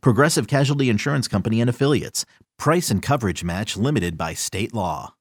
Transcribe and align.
Progressive 0.00 0.46
Casualty 0.46 0.88
Insurance 0.88 1.28
Company 1.28 1.60
and 1.60 1.70
Affiliates. 1.70 2.24
Price 2.58 2.90
and 2.90 3.02
coverage 3.02 3.44
match 3.44 3.76
limited 3.76 4.16
by 4.16 4.34
state 4.34 4.74
law. 4.74 5.14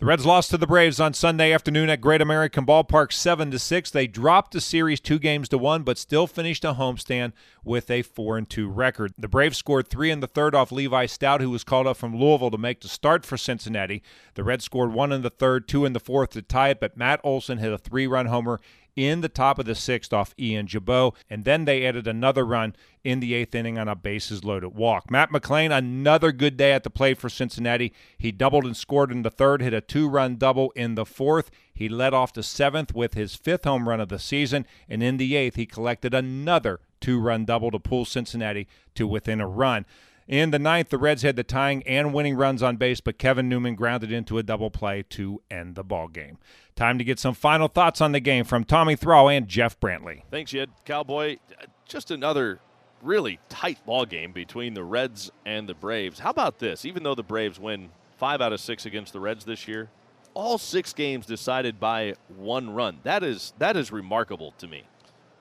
The 0.00 0.06
Reds 0.06 0.24
lost 0.24 0.48
to 0.48 0.56
the 0.56 0.66
Braves 0.66 0.98
on 0.98 1.12
Sunday 1.12 1.52
afternoon 1.52 1.90
at 1.90 2.00
Great 2.00 2.22
American 2.22 2.64
Ballpark 2.64 3.12
7 3.12 3.50
to 3.50 3.58
6. 3.58 3.90
They 3.90 4.06
dropped 4.06 4.54
the 4.54 4.60
series 4.62 4.98
2 4.98 5.18
games 5.18 5.46
to 5.50 5.58
1 5.58 5.82
but 5.82 5.98
still 5.98 6.26
finished 6.26 6.64
a 6.64 6.72
homestand 6.72 7.32
with 7.64 7.90
a 7.90 8.00
4 8.00 8.38
and 8.38 8.48
2 8.48 8.66
record. 8.66 9.12
The 9.18 9.28
Braves 9.28 9.58
scored 9.58 9.88
3 9.88 10.10
in 10.10 10.20
the 10.20 10.26
third 10.26 10.54
off 10.54 10.72
Levi 10.72 11.04
Stoudt 11.04 11.42
who 11.42 11.50
was 11.50 11.64
called 11.64 11.86
up 11.86 11.98
from 11.98 12.16
Louisville 12.16 12.50
to 12.50 12.56
make 12.56 12.80
the 12.80 12.88
start 12.88 13.26
for 13.26 13.36
Cincinnati. 13.36 14.02
The 14.36 14.42
Reds 14.42 14.64
scored 14.64 14.94
1 14.94 15.12
in 15.12 15.20
the 15.20 15.28
third, 15.28 15.68
2 15.68 15.84
in 15.84 15.92
the 15.92 16.00
fourth 16.00 16.30
to 16.30 16.40
tie 16.40 16.70
it, 16.70 16.80
but 16.80 16.96
Matt 16.96 17.20
Olson 17.22 17.58
hit 17.58 17.70
a 17.70 17.76
3-run 17.76 18.24
homer 18.24 18.58
in 18.96 19.20
the 19.20 19.28
top 19.28 19.58
of 19.58 19.66
the 19.66 19.74
sixth 19.74 20.12
off 20.12 20.34
Ian 20.38 20.66
Gibaut, 20.66 21.14
and 21.28 21.44
then 21.44 21.64
they 21.64 21.86
added 21.86 22.06
another 22.06 22.44
run 22.44 22.74
in 23.02 23.20
the 23.20 23.34
eighth 23.34 23.54
inning 23.54 23.78
on 23.78 23.88
a 23.88 23.94
bases 23.94 24.44
loaded 24.44 24.74
walk. 24.74 25.10
Matt 25.10 25.30
McLain, 25.30 25.76
another 25.76 26.32
good 26.32 26.56
day 26.56 26.72
at 26.72 26.84
the 26.84 26.90
plate 26.90 27.18
for 27.18 27.28
Cincinnati. 27.28 27.92
He 28.18 28.32
doubled 28.32 28.64
and 28.64 28.76
scored 28.76 29.10
in 29.10 29.22
the 29.22 29.30
third, 29.30 29.62
hit 29.62 29.72
a 29.72 29.80
two 29.80 30.08
run 30.08 30.36
double 30.36 30.70
in 30.72 30.94
the 30.94 31.06
fourth. 31.06 31.50
He 31.72 31.88
led 31.88 32.12
off 32.12 32.32
the 32.32 32.42
seventh 32.42 32.94
with 32.94 33.14
his 33.14 33.34
fifth 33.34 33.64
home 33.64 33.88
run 33.88 34.00
of 34.00 34.08
the 34.08 34.18
season, 34.18 34.66
and 34.88 35.02
in 35.02 35.16
the 35.16 35.36
eighth, 35.36 35.56
he 35.56 35.66
collected 35.66 36.12
another 36.12 36.80
two 37.00 37.18
run 37.18 37.44
double 37.44 37.70
to 37.70 37.78
pull 37.78 38.04
Cincinnati 38.04 38.68
to 38.94 39.06
within 39.06 39.40
a 39.40 39.48
run. 39.48 39.86
In 40.30 40.52
the 40.52 40.60
ninth, 40.60 40.90
the 40.90 40.96
Reds 40.96 41.22
had 41.22 41.34
the 41.34 41.42
tying 41.42 41.82
and 41.88 42.14
winning 42.14 42.36
runs 42.36 42.62
on 42.62 42.76
base, 42.76 43.00
but 43.00 43.18
Kevin 43.18 43.48
Newman 43.48 43.74
grounded 43.74 44.12
into 44.12 44.38
a 44.38 44.44
double 44.44 44.70
play 44.70 45.02
to 45.10 45.42
end 45.50 45.74
the 45.74 45.82
ball 45.82 46.06
game. 46.06 46.38
Time 46.76 46.98
to 46.98 47.04
get 47.04 47.18
some 47.18 47.34
final 47.34 47.66
thoughts 47.66 48.00
on 48.00 48.12
the 48.12 48.20
game 48.20 48.44
from 48.44 48.62
Tommy 48.62 48.94
Thrall 48.94 49.28
and 49.28 49.48
Jeff 49.48 49.80
Brantley. 49.80 50.22
Thanks, 50.30 50.52
Jed. 50.52 50.70
Cowboy, 50.84 51.38
just 51.84 52.12
another 52.12 52.60
really 53.02 53.40
tight 53.48 53.84
ball 53.84 54.06
game 54.06 54.30
between 54.30 54.74
the 54.74 54.84
Reds 54.84 55.32
and 55.44 55.68
the 55.68 55.74
Braves. 55.74 56.20
How 56.20 56.30
about 56.30 56.60
this? 56.60 56.84
Even 56.84 57.02
though 57.02 57.16
the 57.16 57.24
Braves 57.24 57.58
win 57.58 57.90
five 58.16 58.40
out 58.40 58.52
of 58.52 58.60
six 58.60 58.86
against 58.86 59.12
the 59.12 59.18
Reds 59.18 59.44
this 59.44 59.66
year, 59.66 59.90
all 60.34 60.58
six 60.58 60.92
games 60.92 61.26
decided 61.26 61.80
by 61.80 62.14
one 62.36 62.70
run. 62.70 63.00
That 63.02 63.24
is 63.24 63.52
that 63.58 63.76
is 63.76 63.90
remarkable 63.90 64.52
to 64.58 64.68
me. 64.68 64.84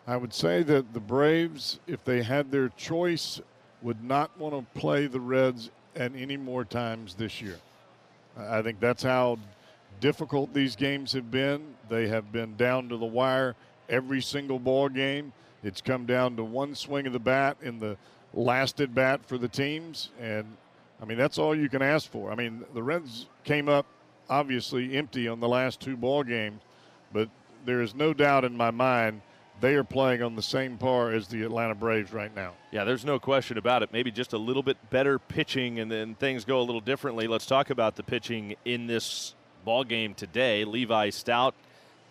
I 0.08 0.18
would 0.18 0.34
say 0.34 0.64
that 0.64 0.96
the 0.96 1.00
Braves, 1.00 1.80
if 1.86 2.04
they 2.04 2.24
had 2.24 2.50
their 2.50 2.70
choice 2.70 3.40
would 3.82 4.04
not 4.04 4.38
want 4.38 4.54
to 4.54 4.80
play 4.80 5.08
the 5.08 5.20
Reds 5.20 5.70
at 5.96 6.16
any 6.16 6.38
more 6.38 6.66
times 6.66 7.16
this 7.16 7.42
year. 7.42 7.58
I 8.38 8.62
think 8.62 8.80
that's 8.80 9.04
how 9.04 9.38
difficult 10.00 10.54
these 10.54 10.76
games 10.76 11.14
have 11.14 11.32
been. 11.32 11.76
They 11.90 12.08
have 12.08 12.32
been 12.32 12.56
down 12.56 12.90
to 12.90 12.98
the 12.98 13.06
wire 13.06 13.56
every 13.90 14.22
single 14.22 14.60
ball 14.60 14.90
game. 14.90 15.34
It's 15.64 15.82
come 15.82 16.06
down 16.06 16.36
to 16.38 16.44
one 16.44 16.76
swing 16.76 17.08
of 17.08 17.14
the 17.14 17.20
bat 17.20 17.58
in 17.62 17.80
the 17.80 17.98
last 18.34 18.80
at 18.80 18.94
bat 18.94 19.26
for 19.26 19.38
the 19.38 19.48
teams, 19.48 20.10
and 20.20 20.46
I 21.02 21.06
mean 21.06 21.18
that's 21.18 21.38
all 21.38 21.56
you 21.56 21.70
can 21.70 21.82
ask 21.82 22.10
for. 22.10 22.32
I 22.32 22.36
mean 22.36 22.64
the 22.74 22.84
Reds 22.84 23.28
came 23.44 23.68
up 23.68 23.86
obviously 24.30 24.96
empty 24.96 25.28
on 25.28 25.40
the 25.40 25.48
last 25.48 25.80
two 25.80 25.98
ball 25.98 26.24
games, 26.24 26.62
but 27.12 27.30
there 27.66 27.82
is 27.82 27.96
no 27.96 28.14
doubt 28.14 28.46
in 28.46 28.56
my 28.56 28.72
mind 28.72 29.22
they 29.62 29.76
are 29.76 29.84
playing 29.84 30.22
on 30.22 30.36
the 30.36 30.42
same 30.42 30.78
par 30.78 31.12
as 31.12 31.28
the 31.28 31.44
Atlanta 31.44 31.76
Braves 31.76 32.14
right 32.14 32.34
now. 32.36 32.54
Yeah, 32.72 32.84
there's 32.84 33.06
no 33.06 33.20
question 33.20 33.58
about 33.58 33.84
it. 33.84 33.92
Maybe 33.92 34.12
just 34.12 34.34
a 34.34 34.38
little 34.38 34.64
bit 34.64 34.78
better 34.90 35.20
pitching, 35.20 35.80
and 35.80 35.92
then 35.92 36.16
things 36.16 36.46
go 36.46 36.60
a 36.60 36.64
little 36.64 36.82
differently. 36.82 37.28
Let's 37.28 37.46
talk 37.46 37.70
about 37.70 37.96
the 37.96 38.04
pitching 38.04 38.56
in 38.66 38.88
this 38.88 39.36
ball 39.66 39.84
game 39.84 40.14
today. 40.14 40.64
Levi 40.64 41.10
Stoudt, 41.10 41.54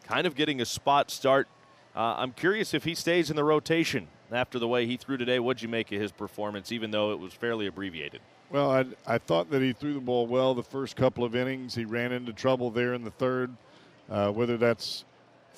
kind 0.04 0.26
of 0.26 0.34
getting 0.34 0.60
a 0.60 0.64
spot 0.64 1.10
start. 1.10 1.48
Uh, 1.96 2.14
I'm 2.18 2.32
curious 2.32 2.74
if 2.74 2.84
he 2.84 2.94
stays 2.94 3.30
in 3.30 3.36
the 3.36 3.44
rotation 3.44 4.08
after 4.30 4.58
the 4.58 4.68
way 4.68 4.86
he 4.86 4.96
threw 4.96 5.16
today. 5.16 5.38
What'd 5.38 5.62
you 5.62 5.68
make 5.68 5.90
of 5.90 6.00
his 6.00 6.12
performance, 6.12 6.70
even 6.70 6.90
though 6.90 7.12
it 7.12 7.18
was 7.18 7.32
fairly 7.32 7.66
abbreviated? 7.66 8.20
Well, 8.50 8.70
I, 8.70 8.84
I 9.06 9.18
thought 9.18 9.50
that 9.50 9.60
he 9.60 9.72
threw 9.72 9.94
the 9.94 10.00
ball 10.00 10.26
well 10.26 10.54
the 10.54 10.62
first 10.62 10.96
couple 10.96 11.24
of 11.24 11.34
innings. 11.34 11.74
He 11.74 11.84
ran 11.84 12.12
into 12.12 12.32
trouble 12.32 12.70
there 12.70 12.94
in 12.94 13.04
the 13.04 13.10
third. 13.10 13.54
Uh, 14.10 14.30
whether 14.30 14.56
that's 14.56 15.04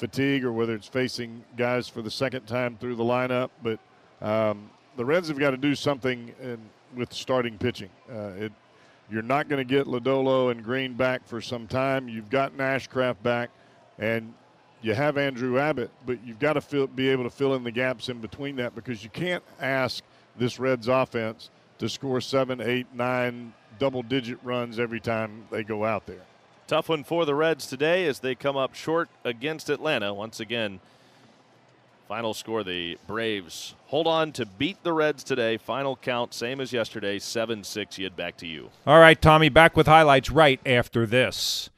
fatigue 0.00 0.44
or 0.44 0.50
whether 0.50 0.74
it's 0.74 0.88
facing 0.88 1.44
guys 1.56 1.86
for 1.86 2.00
the 2.00 2.10
second 2.10 2.46
time 2.46 2.76
through 2.80 2.96
the 2.96 3.04
lineup. 3.04 3.50
But 3.62 3.78
um, 4.22 4.70
the 4.96 5.04
Reds 5.04 5.28
have 5.28 5.38
got 5.38 5.50
to 5.50 5.58
do 5.58 5.74
something 5.74 6.34
in, 6.42 6.58
with 6.96 7.12
starting 7.12 7.58
pitching. 7.58 7.90
Uh, 8.10 8.32
it, 8.36 8.52
you're 9.10 9.22
not 9.22 9.48
going 9.48 9.58
to 9.58 9.70
get 9.70 9.86
Lodolo 9.86 10.50
and 10.50 10.64
Greene 10.64 10.94
back 10.94 11.26
for 11.26 11.40
some 11.40 11.66
time. 11.66 12.08
You've 12.08 12.30
got 12.30 12.56
Nashcraft 12.56 13.22
back, 13.22 13.50
and 13.98 14.32
you 14.82 14.94
have 14.94 15.18
Andrew 15.18 15.58
Abbott, 15.58 15.90
but 16.06 16.24
you've 16.24 16.38
got 16.38 16.54
to 16.54 16.60
fill, 16.60 16.86
be 16.86 17.08
able 17.08 17.24
to 17.24 17.30
fill 17.30 17.54
in 17.54 17.62
the 17.62 17.72
gaps 17.72 18.08
in 18.08 18.20
between 18.20 18.56
that 18.56 18.74
because 18.74 19.04
you 19.04 19.10
can't 19.10 19.42
ask 19.60 20.02
this 20.38 20.58
Reds 20.58 20.88
offense 20.88 21.50
to 21.78 21.88
score 21.88 22.20
seven, 22.20 22.60
eight, 22.60 22.86
nine 22.94 23.52
double 23.78 24.02
digit 24.02 24.38
runs 24.42 24.78
every 24.78 25.00
time 25.00 25.46
they 25.50 25.62
go 25.62 25.84
out 25.84 26.06
there. 26.06 26.22
Tough 26.70 26.88
one 26.88 27.02
for 27.02 27.24
the 27.24 27.34
Reds 27.34 27.66
today 27.66 28.06
as 28.06 28.20
they 28.20 28.36
come 28.36 28.56
up 28.56 28.76
short 28.76 29.08
against 29.24 29.68
Atlanta. 29.68 30.14
Once 30.14 30.38
again, 30.38 30.78
final 32.06 32.32
score 32.32 32.62
the 32.62 32.96
Braves 33.08 33.74
hold 33.88 34.06
on 34.06 34.30
to 34.30 34.46
beat 34.46 34.80
the 34.84 34.92
Reds 34.92 35.24
today. 35.24 35.56
Final 35.56 35.96
count, 35.96 36.32
same 36.32 36.60
as 36.60 36.72
yesterday, 36.72 37.18
7 37.18 37.64
6. 37.64 37.98
Yet 37.98 38.16
back 38.16 38.36
to 38.36 38.46
you. 38.46 38.70
All 38.86 39.00
right, 39.00 39.20
Tommy, 39.20 39.48
back 39.48 39.76
with 39.76 39.88
highlights 39.88 40.30
right 40.30 40.60
after 40.64 41.06
this. 41.06 41.70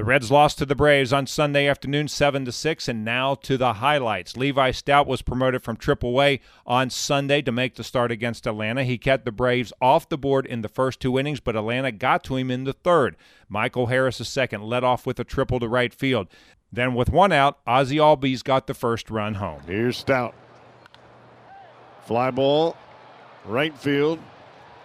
The 0.00 0.06
Reds 0.06 0.30
lost 0.30 0.56
to 0.56 0.64
the 0.64 0.74
Braves 0.74 1.12
on 1.12 1.26
Sunday 1.26 1.68
afternoon 1.68 2.08
7 2.08 2.46
to 2.46 2.52
6 2.52 2.88
and 2.88 3.04
now 3.04 3.34
to 3.34 3.58
the 3.58 3.74
highlights. 3.74 4.34
Levi 4.34 4.70
Stoudt 4.70 5.06
was 5.06 5.20
promoted 5.20 5.62
from 5.62 5.76
AAA 5.76 6.40
on 6.66 6.88
Sunday 6.88 7.42
to 7.42 7.52
make 7.52 7.74
the 7.74 7.84
start 7.84 8.10
against 8.10 8.46
Atlanta. 8.46 8.82
He 8.82 8.96
kept 8.96 9.26
the 9.26 9.30
Braves 9.30 9.74
off 9.78 10.08
the 10.08 10.16
board 10.16 10.46
in 10.46 10.62
the 10.62 10.70
first 10.70 11.00
two 11.00 11.18
innings, 11.18 11.38
but 11.38 11.54
Atlanta 11.54 11.92
got 11.92 12.24
to 12.24 12.36
him 12.36 12.50
in 12.50 12.64
the 12.64 12.72
third. 12.72 13.14
Michael 13.46 13.88
Harris 13.88 14.26
second 14.26 14.62
led 14.62 14.84
off 14.84 15.04
with 15.04 15.20
a 15.20 15.24
triple 15.24 15.60
to 15.60 15.68
right 15.68 15.92
field. 15.92 16.28
Then 16.72 16.94
with 16.94 17.10
one 17.10 17.30
out, 17.30 17.58
Ozzie 17.66 17.98
Albies 17.98 18.42
got 18.42 18.68
the 18.68 18.72
first 18.72 19.10
run 19.10 19.34
home. 19.34 19.60
Here's 19.66 20.02
Stoudt. 20.02 20.32
Fly 22.06 22.30
ball, 22.30 22.74
right 23.44 23.76
field. 23.76 24.18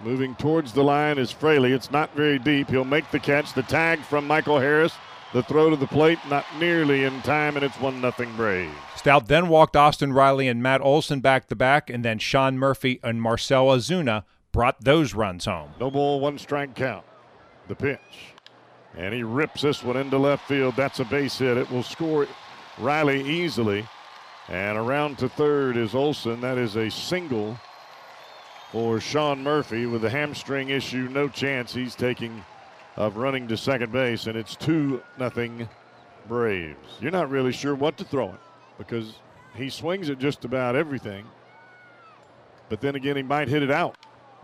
Moving 0.02 0.36
towards 0.36 0.74
the 0.74 0.84
line 0.84 1.18
is 1.18 1.32
Fraley. 1.32 1.72
It's 1.72 1.90
not 1.90 2.14
very 2.16 2.38
deep. 2.38 2.70
He'll 2.70 2.84
make 2.84 3.10
the 3.12 3.20
catch. 3.20 3.54
The 3.54 3.64
tag 3.64 4.00
from 4.02 4.28
Michael 4.28 4.60
Harris. 4.60 4.92
The 5.36 5.44
throw 5.44 5.70
to 5.70 5.76
the 5.76 5.86
plate 5.86 6.20
not 6.30 6.46
nearly 6.62 7.04
in 7.04 7.22
time, 7.24 7.58
and 7.58 7.66
it's 7.66 7.78
1 7.82 8.00
nothing 8.00 8.34
Braves. 8.38 8.74
Stoudt 8.96 9.28
then 9.28 9.50
walked 9.50 9.76
Austin 9.76 10.14
Riley 10.14 10.48
and 10.48 10.64
Matt 10.64 10.80
Olson 10.80 11.20
back 11.20 11.50
to 11.50 11.58
back, 11.58 11.90
and 11.90 12.06
then 12.06 12.20
Sean 12.20 12.58
Murphy 12.58 13.02
and 13.04 13.22
Marcel 13.22 13.66
Ozuna 13.66 14.24
brought 14.54 14.86
those 14.86 15.14
runs 15.14 15.44
home. 15.44 15.72
No 15.78 15.92
ball, 15.92 16.22
one 16.22 16.38
strike 16.38 16.74
count. 16.74 17.04
The 17.68 17.76
pitch. 17.76 18.00
And 18.96 19.14
he 19.14 19.24
rips 19.24 19.62
this 19.64 19.84
one 19.84 19.98
into 19.98 20.18
left 20.18 20.48
field. 20.48 20.78
That's 20.78 21.02
a 21.02 21.04
base 21.04 21.38
hit. 21.38 21.58
It 21.58 21.70
will 21.70 21.84
score 21.84 22.28
Riley 22.78 23.22
easily. 23.30 23.86
And 24.48 24.78
around 24.78 25.18
to 25.18 25.28
third 25.28 25.76
is 25.76 25.94
Olson. 25.94 26.40
That 26.40 26.58
is 26.58 26.78
a 26.78 26.90
single 26.90 27.60
for 28.72 29.02
Sean 29.02 29.44
Murphy 29.44 29.86
with 29.86 30.06
a 30.06 30.10
hamstring 30.10 30.70
issue. 30.70 31.10
No 31.12 31.28
chance 31.28 31.74
he's 31.74 31.94
taking 31.94 32.46
of 32.96 33.18
running 33.18 33.48
to 33.48 33.58
second 33.58 33.92
base, 33.92 34.28
and 34.28 34.38
it's 34.38 34.56
2 34.56 35.02
nothing 35.18 35.68
Braves. 36.28 36.98
You're 37.00 37.12
not 37.12 37.30
really 37.30 37.52
sure 37.52 37.76
what 37.76 37.98
to 37.98 38.04
throw 38.04 38.30
it 38.30 38.40
because 38.78 39.14
he 39.56 39.70
swings 39.70 40.10
at 40.10 40.20
just 40.20 40.44
about 40.46 40.76
everything. 40.76 41.26
But 42.70 42.82
then 42.82 42.96
again, 42.96 43.16
he 43.16 43.24
might 43.24 43.48
hit 43.48 43.64
it 43.64 43.72
out. 43.72 43.96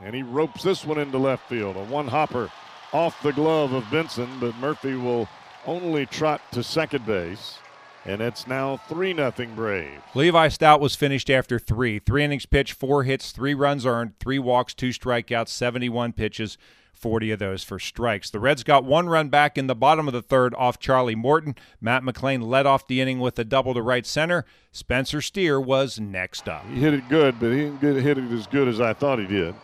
And 0.03 0.15
he 0.15 0.23
ropes 0.23 0.63
this 0.63 0.85
one 0.85 0.99
into 0.99 1.17
left 1.17 1.47
field. 1.49 1.75
A 1.75 1.83
one 1.85 2.07
hopper 2.07 2.51
off 2.93 3.21
the 3.23 3.33
glove 3.33 3.73
of 3.73 3.89
Benson, 3.91 4.29
but 4.39 4.55
Murphy 4.57 4.95
will 4.95 5.27
only 5.65 6.05
trot 6.05 6.41
to 6.51 6.63
second 6.63 7.05
base. 7.05 7.57
And 8.05 8.19
it's 8.19 8.47
now 8.47 8.77
3 8.77 9.13
nothing 9.13 9.53
Braves. 9.53 10.01
Levi 10.15 10.47
Stoudt 10.47 10.79
was 10.79 10.95
finished 10.95 11.29
after 11.29 11.59
three. 11.59 11.99
Three 11.99 12.23
innings 12.23 12.47
pitched, 12.47 12.73
four 12.73 13.03
hits, 13.03 13.31
three 13.31 13.53
runs 13.53 13.85
earned, 13.85 14.19
three 14.19 14.39
walks, 14.39 14.73
two 14.73 14.89
strikeouts, 14.89 15.49
71 15.49 16.13
pitches 16.13 16.57
40 17.01 17.31
of 17.31 17.39
those 17.39 17.63
for 17.63 17.79
strikes. 17.79 18.29
The 18.29 18.39
Reds 18.39 18.63
got 18.63 18.83
one 18.83 19.09
run 19.09 19.29
back 19.29 19.57
in 19.57 19.65
the 19.65 19.75
bottom 19.75 20.07
of 20.07 20.13
the 20.13 20.21
third 20.21 20.53
off 20.55 20.77
Charlie 20.77 21.15
Morton. 21.15 21.55
Matt 21.81 22.03
McLain 22.03 22.45
led 22.45 22.67
off 22.67 22.87
the 22.87 23.01
inning 23.01 23.19
with 23.19 23.39
a 23.39 23.43
double 23.43 23.73
to 23.73 23.81
right 23.81 24.05
center. 24.05 24.45
Spencer 24.71 25.19
Steer 25.19 25.59
was 25.59 25.99
next 25.99 26.47
up. 26.47 26.63
He 26.67 26.79
hit 26.79 26.93
it 26.93 27.09
good, 27.09 27.39
but 27.39 27.51
he 27.51 27.69
didn't 27.69 28.03
hit 28.03 28.19
it 28.19 28.31
as 28.31 28.45
good 28.45 28.67
as 28.67 28.79
I 28.79 28.93
thought 28.93 29.17
he 29.17 29.25
did. 29.25 29.55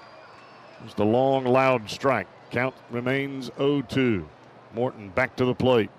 Just 0.83 0.99
a 0.99 1.03
long, 1.03 1.45
loud 1.45 1.89
strike. 1.89 2.27
Count 2.49 2.73
remains 2.89 3.49
0-2. 3.51 4.25
Morton 4.73 5.09
back 5.09 5.35
to 5.35 5.45
the 5.45 5.53
plate. 5.53 5.91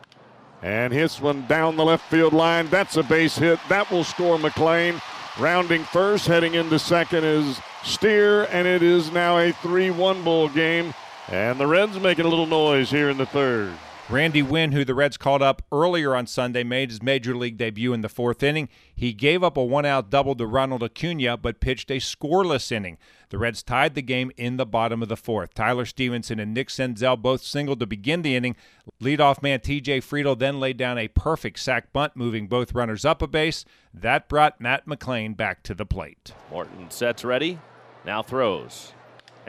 And 0.62 0.92
hits 0.92 1.20
one 1.20 1.46
down 1.46 1.76
the 1.76 1.84
left 1.84 2.10
field 2.10 2.32
line. 2.32 2.68
That's 2.68 2.96
a 2.96 3.02
base 3.04 3.38
hit. 3.38 3.60
That 3.68 3.90
will 3.90 4.04
score 4.04 4.38
McLain. 4.38 5.00
Rounding 5.38 5.84
first, 5.84 6.26
heading 6.26 6.54
into 6.54 6.80
second 6.80 7.22
is 7.22 7.60
Steer, 7.84 8.44
and 8.46 8.66
it 8.66 8.82
is 8.82 9.12
now 9.12 9.38
a 9.38 9.52
3 9.52 9.92
1 9.92 10.24
ball 10.24 10.48
game. 10.48 10.92
And 11.30 11.60
the 11.60 11.66
Reds 11.66 11.98
making 12.00 12.24
a 12.24 12.28
little 12.28 12.46
noise 12.46 12.90
here 12.90 13.10
in 13.10 13.18
the 13.18 13.26
third. 13.26 13.74
Randy 14.08 14.40
Wynne, 14.40 14.72
who 14.72 14.86
the 14.86 14.94
Reds 14.94 15.18
called 15.18 15.42
up 15.42 15.60
earlier 15.70 16.16
on 16.16 16.26
Sunday, 16.26 16.64
made 16.64 16.88
his 16.88 17.02
major 17.02 17.36
league 17.36 17.58
debut 17.58 17.92
in 17.92 18.00
the 18.00 18.08
fourth 18.08 18.42
inning. 18.42 18.70
He 18.96 19.12
gave 19.12 19.44
up 19.44 19.58
a 19.58 19.62
one 19.62 19.84
out 19.84 20.08
double 20.08 20.34
to 20.36 20.46
Ronald 20.46 20.82
Acuna, 20.82 21.36
but 21.36 21.60
pitched 21.60 21.90
a 21.90 21.96
scoreless 21.96 22.72
inning. 22.72 22.96
The 23.28 23.36
Reds 23.36 23.62
tied 23.62 23.94
the 23.94 24.00
game 24.00 24.30
in 24.38 24.56
the 24.56 24.64
bottom 24.64 25.02
of 25.02 25.10
the 25.10 25.16
fourth. 25.18 25.52
Tyler 25.52 25.84
Stephenson 25.84 26.40
and 26.40 26.54
Nick 26.54 26.68
Senzel 26.68 27.20
both 27.20 27.42
singled 27.42 27.80
to 27.80 27.86
begin 27.86 28.22
the 28.22 28.34
inning. 28.34 28.56
Leadoff 28.98 29.42
man 29.42 29.60
TJ 29.60 29.98
Friedl 29.98 30.38
then 30.38 30.58
laid 30.58 30.78
down 30.78 30.96
a 30.96 31.08
perfect 31.08 31.58
sac 31.58 31.92
bunt, 31.92 32.16
moving 32.16 32.48
both 32.48 32.72
runners 32.72 33.04
up 33.04 33.20
a 33.20 33.26
base. 33.26 33.66
That 33.92 34.30
brought 34.30 34.58
Matt 34.58 34.86
McLain 34.86 35.36
back 35.36 35.62
to 35.64 35.74
the 35.74 35.84
plate. 35.84 36.32
Morton 36.50 36.90
sets 36.90 37.26
ready, 37.26 37.58
now 38.06 38.22
throws. 38.22 38.94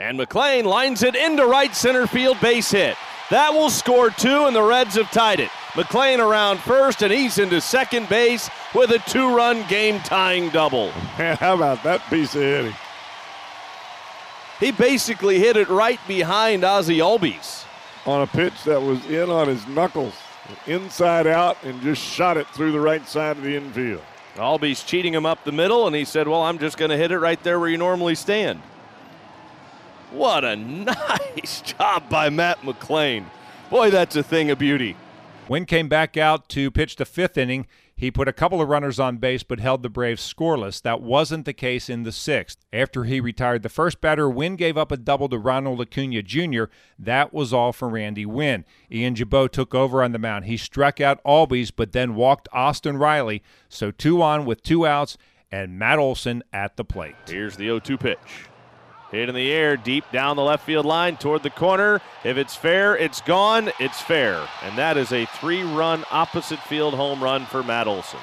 And 0.00 0.18
McLain 0.18 0.64
lines 0.64 1.02
it 1.02 1.14
into 1.14 1.44
right 1.44 1.76
center 1.76 2.06
field 2.06 2.40
base 2.40 2.70
hit. 2.70 2.96
That 3.28 3.52
will 3.52 3.68
score 3.68 4.08
two, 4.08 4.46
and 4.46 4.56
the 4.56 4.62
Reds 4.62 4.94
have 4.94 5.10
tied 5.10 5.40
it. 5.40 5.50
McLain 5.74 6.26
around 6.26 6.58
first, 6.60 7.02
and 7.02 7.12
he's 7.12 7.36
into 7.36 7.60
second 7.60 8.08
base 8.08 8.48
with 8.74 8.90
a 8.92 8.98
two 9.00 9.36
run 9.36 9.62
game 9.68 10.00
tying 10.00 10.48
double. 10.48 10.86
Man, 11.18 11.36
how 11.36 11.54
about 11.54 11.82
that 11.84 12.00
piece 12.08 12.34
of 12.34 12.40
hitting? 12.40 12.74
He 14.58 14.72
basically 14.72 15.38
hit 15.38 15.58
it 15.58 15.68
right 15.68 16.00
behind 16.08 16.64
Ozzie 16.64 16.98
Albies. 17.00 17.66
On 18.06 18.22
a 18.22 18.26
pitch 18.26 18.64
that 18.64 18.80
was 18.80 19.04
in 19.04 19.28
on 19.28 19.48
his 19.48 19.66
knuckles, 19.66 20.14
inside 20.66 21.26
out, 21.26 21.62
and 21.62 21.78
just 21.82 22.02
shot 22.02 22.38
it 22.38 22.46
through 22.48 22.72
the 22.72 22.80
right 22.80 23.06
side 23.06 23.36
of 23.36 23.42
the 23.42 23.54
infield. 23.54 24.02
Albies 24.36 24.84
cheating 24.84 25.12
him 25.12 25.26
up 25.26 25.44
the 25.44 25.52
middle, 25.52 25.86
and 25.86 25.94
he 25.94 26.06
said, 26.06 26.26
Well, 26.26 26.40
I'm 26.40 26.58
just 26.58 26.78
going 26.78 26.90
to 26.90 26.96
hit 26.96 27.12
it 27.12 27.18
right 27.18 27.42
there 27.42 27.60
where 27.60 27.68
you 27.68 27.76
normally 27.76 28.14
stand. 28.14 28.62
What 30.10 30.44
a 30.44 30.56
nice 30.56 31.62
job 31.62 32.08
by 32.08 32.30
Matt 32.30 32.62
McLain. 32.62 33.26
Boy, 33.70 33.90
that's 33.90 34.16
a 34.16 34.22
thing 34.22 34.50
of 34.50 34.58
beauty. 34.58 34.96
Wynne 35.48 35.66
came 35.66 35.88
back 35.88 36.16
out 36.16 36.48
to 36.50 36.70
pitch 36.70 36.96
the 36.96 37.04
fifth 37.04 37.36
inning. 37.36 37.66
He 37.96 38.10
put 38.10 38.28
a 38.28 38.32
couple 38.32 38.62
of 38.62 38.68
runners 38.68 38.98
on 38.98 39.18
base 39.18 39.42
but 39.42 39.60
held 39.60 39.82
the 39.82 39.90
Braves 39.90 40.22
scoreless. 40.22 40.80
That 40.80 41.02
wasn't 41.02 41.44
the 41.44 41.52
case 41.52 41.90
in 41.90 42.04
the 42.04 42.12
sixth. 42.12 42.58
After 42.72 43.04
he 43.04 43.20
retired 43.20 43.62
the 43.62 43.68
first 43.68 44.00
batter, 44.00 44.30
Wynne 44.30 44.56
gave 44.56 44.78
up 44.78 44.90
a 44.90 44.96
double 44.96 45.28
to 45.28 45.38
Ronald 45.38 45.80
Acuna 45.80 46.22
Jr. 46.22 46.64
That 46.98 47.34
was 47.34 47.52
all 47.52 47.72
for 47.72 47.88
Randy 47.88 48.24
Wynne. 48.24 48.64
Ian 48.90 49.14
Gibaut 49.14 49.50
took 49.50 49.74
over 49.74 50.02
on 50.02 50.12
the 50.12 50.18
mound. 50.18 50.46
He 50.46 50.56
struck 50.56 51.00
out 51.00 51.22
Albies 51.24 51.70
but 51.74 51.92
then 51.92 52.14
walked 52.14 52.48
Austin 52.52 52.96
Riley. 52.96 53.42
So 53.68 53.90
two 53.90 54.22
on 54.22 54.46
with 54.46 54.62
two 54.62 54.86
outs 54.86 55.18
and 55.52 55.78
Matt 55.78 55.98
Olson 55.98 56.42
at 56.52 56.76
the 56.76 56.84
plate. 56.84 57.16
Here's 57.28 57.56
the 57.56 57.66
0 57.66 57.80
2 57.80 57.98
pitch. 57.98 58.49
Hit 59.10 59.28
in 59.28 59.34
the 59.34 59.50
air, 59.50 59.76
deep 59.76 60.04
down 60.12 60.36
the 60.36 60.42
left 60.42 60.64
field 60.64 60.86
line 60.86 61.16
toward 61.16 61.42
the 61.42 61.50
corner. 61.50 62.00
If 62.22 62.36
it's 62.36 62.54
fair, 62.54 62.96
it's 62.96 63.20
gone. 63.20 63.72
It's 63.80 64.00
fair. 64.00 64.46
And 64.62 64.78
that 64.78 64.96
is 64.96 65.12
a 65.12 65.26
three 65.26 65.64
run 65.64 66.04
opposite 66.10 66.60
field 66.60 66.94
home 66.94 67.22
run 67.22 67.44
for 67.46 67.62
Matt 67.62 67.88
Olson. 67.88 68.20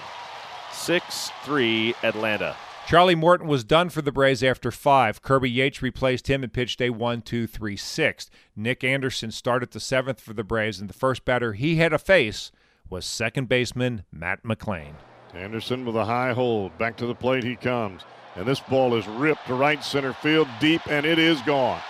6 0.71 1.31
3 1.43 1.95
Atlanta. 2.03 2.55
Charlie 2.87 3.15
Morton 3.15 3.47
was 3.47 3.65
done 3.65 3.89
for 3.89 4.01
the 4.01 4.13
Braves 4.13 4.41
after 4.41 4.71
five. 4.71 5.21
Kirby 5.21 5.49
Yates 5.49 5.81
replaced 5.81 6.29
him 6.29 6.41
and 6.41 6.53
pitched 6.53 6.79
a 6.79 6.91
1 6.91 7.21
2 7.21 7.45
3 7.45 7.75
6. 7.75 8.29
Nick 8.55 8.81
Anderson 8.85 9.31
started 9.31 9.71
the 9.71 9.81
seventh 9.81 10.21
for 10.21 10.33
the 10.33 10.45
Braves, 10.45 10.79
and 10.79 10.89
the 10.89 10.93
first 10.93 11.25
batter 11.25 11.51
he 11.51 11.75
had 11.75 11.89
to 11.89 11.97
face 11.97 12.49
was 12.89 13.05
second 13.05 13.49
baseman 13.49 14.05
Matt 14.09 14.43
McLain. 14.43 14.93
Anderson 15.33 15.85
with 15.85 15.97
a 15.97 16.05
high 16.05 16.31
hold. 16.31 16.77
Back 16.77 16.95
to 16.97 17.05
the 17.05 17.13
plate 17.13 17.43
he 17.43 17.57
comes. 17.57 18.03
And 18.37 18.45
this 18.45 18.59
ball 18.59 18.93
is 18.95 19.07
ripped 19.07 19.47
to 19.47 19.55
right 19.55 19.83
center 19.83 20.13
field 20.13 20.47
deep, 20.59 20.81
and 20.87 21.05
it 21.05 21.17
is 21.17 21.41
gone. 21.41 21.81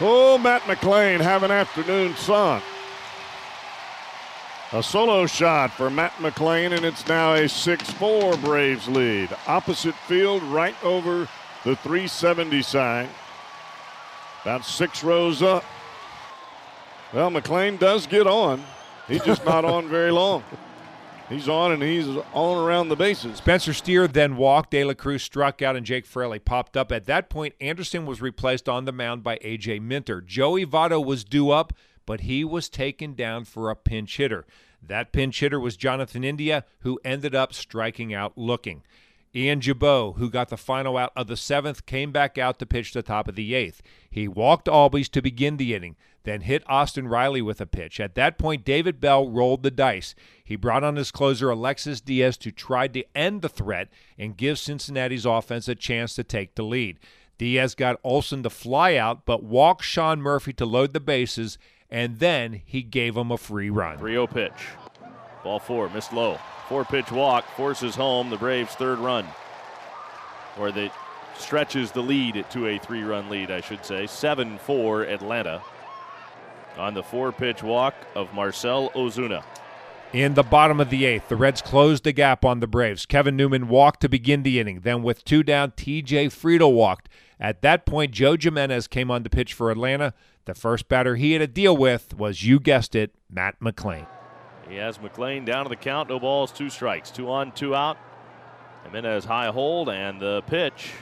Oh, 0.00 0.36
Matt 0.36 0.62
McLain 0.62 1.20
have 1.20 1.44
an 1.44 1.52
afternoon 1.52 2.16
sun. 2.16 2.60
A 4.72 4.82
solo 4.82 5.26
shot 5.26 5.70
for 5.70 5.90
Matt 5.90 6.12
McLain, 6.14 6.72
and 6.74 6.84
it's 6.84 7.06
now 7.06 7.34
a 7.34 7.48
6 7.48 7.90
4 7.92 8.36
Braves 8.38 8.88
lead. 8.88 9.28
Opposite 9.46 9.94
field, 9.94 10.42
right 10.44 10.74
over 10.82 11.28
the 11.64 11.76
370 11.76 12.62
sign. 12.62 13.08
About 14.42 14.64
six 14.64 15.04
rows 15.04 15.40
up. 15.40 15.62
Well, 17.12 17.30
McLain 17.30 17.78
does 17.78 18.08
get 18.08 18.26
on. 18.26 18.64
He's 19.06 19.22
just 19.22 19.44
not 19.44 19.64
on 19.64 19.88
very 19.88 20.10
long. 20.10 20.42
He's 21.28 21.48
on 21.48 21.72
and 21.72 21.82
he's 21.82 22.06
on 22.06 22.58
around 22.58 22.88
the 22.88 22.96
bases. 22.96 23.38
Spencer 23.38 23.72
Steer 23.72 24.06
then 24.06 24.36
walked. 24.36 24.70
De 24.70 24.84
La 24.84 24.94
Cruz 24.94 25.22
struck 25.22 25.62
out 25.62 25.76
and 25.76 25.86
Jake 25.86 26.06
Fraley 26.06 26.38
popped 26.38 26.76
up. 26.76 26.92
At 26.92 27.06
that 27.06 27.30
point, 27.30 27.54
Anderson 27.60 28.04
was 28.04 28.20
replaced 28.20 28.68
on 28.68 28.84
the 28.84 28.92
mound 28.92 29.22
by 29.22 29.38
A.J. 29.40 29.78
Minter. 29.78 30.20
Joey 30.20 30.66
Votto 30.66 31.04
was 31.04 31.24
due 31.24 31.50
up, 31.50 31.72
but 32.04 32.20
he 32.20 32.44
was 32.44 32.68
taken 32.68 33.14
down 33.14 33.44
for 33.44 33.70
a 33.70 33.76
pinch 33.76 34.16
hitter. 34.18 34.44
That 34.82 35.12
pinch 35.12 35.40
hitter 35.40 35.60
was 35.60 35.76
Jonathan 35.76 36.24
India, 36.24 36.64
who 36.80 37.00
ended 37.04 37.34
up 37.34 37.52
striking 37.54 38.12
out 38.12 38.36
looking. 38.36 38.82
Ian 39.34 39.60
Gibaut, 39.60 40.18
who 40.18 40.28
got 40.28 40.50
the 40.50 40.58
final 40.58 40.98
out 40.98 41.12
of 41.16 41.26
the 41.26 41.36
seventh, 41.36 41.86
came 41.86 42.12
back 42.12 42.36
out 42.36 42.58
to 42.58 42.66
pitch 42.66 42.92
the 42.92 43.02
top 43.02 43.28
of 43.28 43.34
the 43.34 43.54
eighth. 43.54 43.80
He 44.10 44.28
walked 44.28 44.66
Albies 44.66 45.08
to 45.10 45.22
begin 45.22 45.56
the 45.56 45.74
inning, 45.74 45.96
then 46.24 46.42
hit 46.42 46.62
Austin 46.66 47.08
Riley 47.08 47.40
with 47.40 47.58
a 47.60 47.66
pitch. 47.66 47.98
At 47.98 48.14
that 48.16 48.36
point, 48.36 48.64
David 48.64 49.00
Bell 49.00 49.28
rolled 49.28 49.62
the 49.62 49.70
dice. 49.70 50.14
He 50.44 50.54
brought 50.54 50.84
on 50.84 50.96
his 50.96 51.10
closer, 51.10 51.48
Alexis 51.48 52.02
Diaz, 52.02 52.36
to 52.38 52.52
try 52.52 52.88
to 52.88 53.04
end 53.16 53.40
the 53.40 53.48
threat 53.48 53.88
and 54.18 54.36
give 54.36 54.58
Cincinnati's 54.58 55.24
offense 55.24 55.66
a 55.66 55.74
chance 55.74 56.14
to 56.14 56.24
take 56.24 56.54
the 56.54 56.62
lead. 56.62 56.98
Diaz 57.38 57.74
got 57.74 57.98
Olson 58.04 58.42
to 58.42 58.50
fly 58.50 58.96
out, 58.96 59.24
but 59.24 59.42
walked 59.42 59.84
Sean 59.84 60.20
Murphy 60.20 60.52
to 60.52 60.66
load 60.66 60.92
the 60.92 61.00
bases, 61.00 61.56
and 61.90 62.18
then 62.18 62.60
he 62.66 62.82
gave 62.82 63.16
him 63.16 63.30
a 63.30 63.38
free 63.38 63.70
run. 63.70 63.96
3 63.96 64.12
0 64.12 64.26
pitch. 64.26 64.52
Ball 65.42 65.58
four, 65.58 65.88
missed 65.88 66.12
low. 66.12 66.38
Four 66.72 66.86
pitch 66.86 67.12
walk 67.12 67.44
forces 67.50 67.94
home 67.94 68.30
the 68.30 68.38
Braves' 68.38 68.74
third 68.76 68.98
run. 68.98 69.26
Or 70.58 70.72
that 70.72 70.90
stretches 71.36 71.92
the 71.92 72.00
lead 72.00 72.46
to 72.48 72.66
a 72.66 72.78
three 72.78 73.02
run 73.02 73.28
lead, 73.28 73.50
I 73.50 73.60
should 73.60 73.84
say. 73.84 74.06
7 74.06 74.56
4 74.56 75.02
Atlanta 75.02 75.60
on 76.78 76.94
the 76.94 77.02
four 77.02 77.30
pitch 77.30 77.62
walk 77.62 77.94
of 78.14 78.32
Marcel 78.32 78.88
Ozuna. 78.94 79.44
In 80.14 80.32
the 80.32 80.42
bottom 80.42 80.80
of 80.80 80.88
the 80.88 81.04
eighth, 81.04 81.28
the 81.28 81.36
Reds 81.36 81.60
closed 81.60 82.04
the 82.04 82.12
gap 82.12 82.42
on 82.42 82.60
the 82.60 82.66
Braves. 82.66 83.04
Kevin 83.04 83.36
Newman 83.36 83.68
walked 83.68 84.00
to 84.00 84.08
begin 84.08 84.42
the 84.42 84.58
inning. 84.58 84.80
Then, 84.80 85.02
with 85.02 85.26
two 85.26 85.42
down, 85.42 85.72
TJ 85.72 86.28
Friedl 86.28 86.72
walked. 86.72 87.10
At 87.38 87.60
that 87.60 87.84
point, 87.84 88.12
Joe 88.12 88.38
Jimenez 88.40 88.86
came 88.86 89.10
on 89.10 89.24
to 89.24 89.28
pitch 89.28 89.52
for 89.52 89.70
Atlanta. 89.70 90.14
The 90.46 90.54
first 90.54 90.88
batter 90.88 91.16
he 91.16 91.32
had 91.32 91.40
to 91.40 91.46
deal 91.46 91.76
with 91.76 92.16
was, 92.16 92.44
you 92.44 92.58
guessed 92.58 92.94
it, 92.94 93.14
Matt 93.28 93.60
McLain. 93.60 94.06
He 94.72 94.78
has 94.78 94.96
McLain 94.96 95.44
down 95.44 95.66
to 95.66 95.68
the 95.68 95.76
count. 95.76 96.08
No 96.08 96.18
balls, 96.18 96.50
two 96.50 96.70
strikes. 96.70 97.10
Two 97.10 97.30
on, 97.30 97.52
two 97.52 97.74
out. 97.74 97.98
Jimenez 98.84 99.26
high 99.26 99.48
hold 99.48 99.90
and 99.90 100.18
the 100.18 100.40
pitch. 100.46 100.92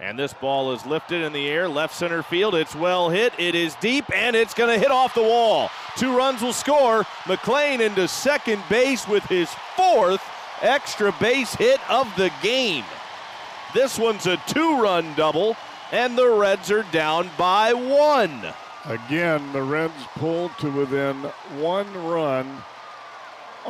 And 0.00 0.18
this 0.18 0.32
ball 0.32 0.72
is 0.72 0.84
lifted 0.84 1.22
in 1.22 1.32
the 1.32 1.46
air, 1.46 1.68
left 1.68 1.94
center 1.94 2.24
field. 2.24 2.56
It's 2.56 2.74
well 2.74 3.08
hit. 3.08 3.32
It 3.38 3.54
is 3.54 3.76
deep, 3.76 4.04
and 4.12 4.34
it's 4.34 4.52
going 4.52 4.74
to 4.74 4.80
hit 4.80 4.90
off 4.90 5.14
the 5.14 5.22
wall. 5.22 5.70
Two 5.96 6.16
runs 6.16 6.42
will 6.42 6.52
score. 6.52 7.04
McLain 7.22 7.78
into 7.78 8.08
second 8.08 8.64
base 8.68 9.06
with 9.06 9.22
his 9.26 9.48
fourth 9.76 10.22
extra 10.60 11.14
base 11.20 11.54
hit 11.54 11.78
of 11.88 12.12
the 12.16 12.32
game. 12.42 12.84
This 13.74 13.96
one's 13.96 14.26
a 14.26 14.38
two 14.48 14.82
run 14.82 15.14
double, 15.14 15.56
and 15.92 16.18
the 16.18 16.28
Reds 16.28 16.72
are 16.72 16.82
down 16.90 17.30
by 17.38 17.74
one. 17.74 18.42
Again, 18.86 19.52
the 19.52 19.62
Reds 19.62 20.02
pulled 20.16 20.58
to 20.58 20.68
within 20.72 21.14
one 21.60 21.94
run 22.08 22.64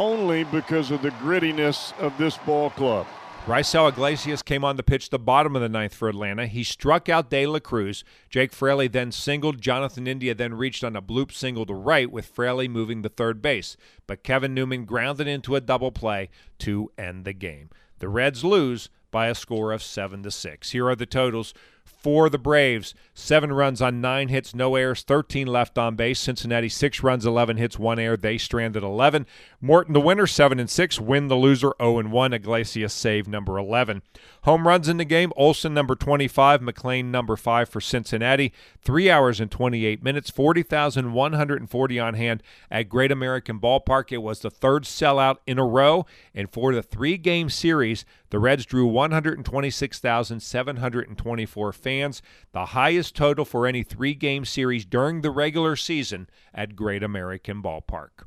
only 0.00 0.44
because 0.44 0.90
of 0.90 1.02
the 1.02 1.10
grittiness 1.10 1.96
of 1.98 2.16
this 2.16 2.38
ball 2.38 2.70
club. 2.70 3.06
Raisel 3.46 3.88
Iglesias 3.88 4.42
came 4.42 4.64
on 4.64 4.76
to 4.76 4.82
pitch 4.82 5.10
the 5.10 5.18
bottom 5.18 5.54
of 5.54 5.62
the 5.62 5.68
ninth 5.68 5.94
for 5.94 6.08
Atlanta. 6.08 6.46
He 6.46 6.62
struck 6.62 7.08
out 7.08 7.30
De 7.30 7.46
La 7.46 7.58
Cruz. 7.58 8.04
Jake 8.28 8.52
Fraley 8.52 8.88
then 8.88 9.12
singled. 9.12 9.60
Jonathan 9.60 10.06
India 10.06 10.34
then 10.34 10.54
reached 10.54 10.84
on 10.84 10.96
a 10.96 11.02
bloop 11.02 11.32
single 11.32 11.66
to 11.66 11.74
right 11.74 12.10
with 12.10 12.26
Fraley 12.26 12.68
moving 12.68 13.02
to 13.02 13.08
third 13.08 13.40
base. 13.40 13.76
But 14.06 14.22
Kevin 14.22 14.54
Newman 14.54 14.84
grounded 14.84 15.26
into 15.26 15.56
a 15.56 15.60
double 15.60 15.90
play 15.90 16.28
to 16.60 16.90
end 16.98 17.24
the 17.24 17.32
game. 17.32 17.70
The 17.98 18.08
Reds 18.08 18.44
lose 18.44 18.88
by 19.10 19.26
a 19.26 19.34
score 19.34 19.72
of 19.72 19.82
7 19.82 20.22
to 20.22 20.30
6. 20.30 20.70
Here 20.70 20.88
are 20.88 20.96
the 20.96 21.06
totals 21.06 21.52
for 21.98 22.30
the 22.30 22.38
Braves. 22.38 22.94
Seven 23.14 23.52
runs 23.52 23.82
on 23.82 24.00
nine 24.00 24.28
hits, 24.28 24.54
no 24.54 24.76
errors, 24.76 25.02
13 25.02 25.46
left 25.46 25.76
on 25.76 25.96
base. 25.96 26.18
Cincinnati, 26.18 26.68
six 26.68 27.02
runs, 27.02 27.26
11 27.26 27.58
hits, 27.58 27.78
one 27.78 27.98
error. 27.98 28.16
They 28.16 28.38
stranded 28.38 28.82
11. 28.82 29.26
Morton, 29.60 29.92
the 29.92 30.00
winner, 30.00 30.26
7 30.26 30.58
and 30.58 30.70
6. 30.70 31.00
Wynne 31.00 31.28
the 31.28 31.36
loser, 31.36 31.72
0 31.80 31.98
and 31.98 32.12
1. 32.12 32.32
Iglesias 32.32 32.94
save 32.94 33.28
number 33.28 33.58
11. 33.58 34.02
Home 34.44 34.66
runs 34.66 34.88
in 34.88 34.96
the 34.96 35.04
game 35.04 35.32
Olson, 35.36 35.74
number 35.74 35.94
25. 35.94 36.62
McLain, 36.62 37.06
number 37.06 37.36
5 37.36 37.68
for 37.68 37.80
Cincinnati. 37.80 38.52
Three 38.80 39.10
hours 39.10 39.40
and 39.40 39.50
28 39.50 40.02
minutes, 40.02 40.30
40,140 40.30 42.00
on 42.00 42.14
hand 42.14 42.42
at 42.70 42.88
Great 42.88 43.12
American 43.12 43.60
Ballpark. 43.60 44.12
It 44.12 44.18
was 44.18 44.40
the 44.40 44.50
third 44.50 44.84
sellout 44.84 45.36
in 45.46 45.58
a 45.58 45.66
row. 45.66 46.06
And 46.34 46.50
for 46.50 46.74
the 46.74 46.82
three 46.82 47.18
game 47.18 47.50
series, 47.50 48.06
the 48.30 48.38
Reds 48.38 48.64
drew 48.64 48.86
126,724 48.86 51.72
fans, 51.80 52.22
the 52.52 52.66
highest 52.66 53.16
total 53.16 53.44
for 53.44 53.66
any 53.66 53.82
three 53.82 54.14
game 54.14 54.44
series 54.44 54.84
during 54.84 55.20
the 55.20 55.30
regular 55.30 55.76
season 55.76 56.28
at 56.54 56.76
Great 56.76 57.02
American 57.02 57.62
Ballpark. 57.62 58.24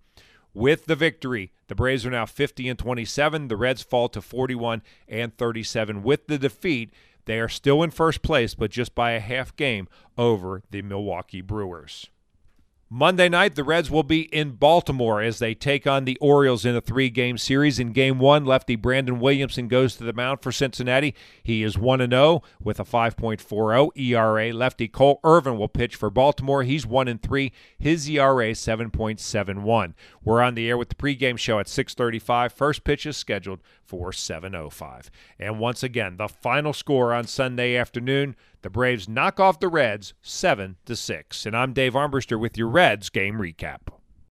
With 0.53 0.85
the 0.85 0.95
victory, 0.95 1.51
the 1.67 1.75
Braves 1.75 2.05
are 2.05 2.11
now 2.11 2.25
50 2.25 2.69
and 2.69 2.77
27. 2.77 3.47
The 3.47 3.57
Reds 3.57 3.81
fall 3.81 4.09
to 4.09 4.21
41 4.21 4.83
and 5.07 5.35
37. 5.35 6.03
With 6.03 6.27
the 6.27 6.37
defeat, 6.37 6.93
they 7.25 7.39
are 7.39 7.49
still 7.49 7.81
in 7.81 7.89
first 7.89 8.21
place, 8.21 8.53
but 8.53 8.69
just 8.69 8.93
by 8.93 9.11
a 9.11 9.19
half 9.19 9.55
game 9.55 9.87
over 10.17 10.61
the 10.69 10.81
Milwaukee 10.81 11.41
Brewers. 11.41 12.09
Monday 12.95 13.27
night, 13.27 13.55
the 13.55 13.63
Reds 13.63 13.89
will 13.89 14.03
be 14.03 14.21
in 14.31 14.51
Baltimore 14.51 15.19
as 15.19 15.39
they 15.39 15.55
take 15.55 15.87
on 15.87 16.05
the 16.05 16.15
Orioles 16.21 16.63
in 16.63 16.75
a 16.75 16.79
three 16.81 17.09
game 17.09 17.39
series. 17.39 17.79
In 17.79 17.91
game 17.91 18.19
one, 18.19 18.45
lefty 18.45 18.75
Brandon 18.75 19.19
Williamson 19.19 19.67
goes 19.67 19.95
to 19.95 20.03
the 20.03 20.13
mound 20.13 20.43
for 20.43 20.51
Cincinnati. 20.51 21.15
He 21.41 21.63
is 21.63 21.75
1 21.75 22.07
0 22.07 22.43
with 22.61 22.79
a 22.79 22.83
5.40 22.85 23.97
ERA. 23.97 24.53
Lefty 24.53 24.87
Cole 24.87 25.19
Irvin 25.23 25.57
will 25.57 25.69
pitch 25.69 25.95
for 25.95 26.11
Baltimore. 26.11 26.61
He's 26.61 26.85
1 26.85 27.17
3. 27.17 27.51
His 27.79 28.07
ERA 28.07 28.51
7.71. 28.51 29.95
We're 30.23 30.41
on 30.43 30.53
the 30.53 30.69
air 30.69 30.77
with 30.77 30.89
the 30.89 30.95
pregame 30.95 31.39
show 31.39 31.57
at 31.57 31.65
6:35. 31.65 32.51
First 32.51 32.83
pitch 32.83 33.07
is 33.07 33.17
scheduled 33.17 33.61
for 33.83 34.11
7:05. 34.11 35.09
And 35.39 35.57
once 35.57 35.81
again, 35.81 36.17
the 36.17 36.27
final 36.27 36.73
score 36.73 37.11
on 37.11 37.25
Sunday 37.25 37.75
afternoon: 37.75 38.35
the 38.63 38.69
Braves 38.69 39.07
knock 39.07 39.39
off 39.39 39.59
the 39.59 39.67
Reds 39.67 40.13
7 40.21 40.77
to 40.85 40.95
6. 40.95 41.45
And 41.45 41.55
I'm 41.55 41.73
Dave 41.73 41.93
Armbruster 41.93 42.39
with 42.39 42.57
your 42.57 42.69
Reds 42.69 43.09
game 43.09 43.35
recap. 43.35 43.79